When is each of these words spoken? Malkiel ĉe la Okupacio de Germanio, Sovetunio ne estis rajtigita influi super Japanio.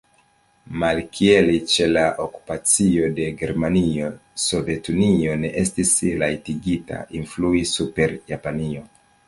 Malkiel 0.83 1.51
ĉe 1.73 1.89
la 1.91 2.05
Okupacio 2.23 3.11
de 3.19 3.27
Germanio, 3.43 4.09
Sovetunio 4.47 5.37
ne 5.45 5.55
estis 5.67 5.95
rajtigita 6.25 7.05
influi 7.23 7.65
super 7.77 8.21
Japanio. 8.37 8.87